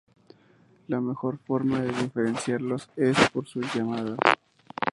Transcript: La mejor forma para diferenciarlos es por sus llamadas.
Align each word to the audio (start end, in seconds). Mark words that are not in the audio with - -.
La 0.87 0.99
mejor 0.99 1.37
forma 1.37 1.77
para 1.77 1.99
diferenciarlos 2.01 2.89
es 2.95 3.15
por 3.29 3.45
sus 3.45 3.71
llamadas. 3.75 4.17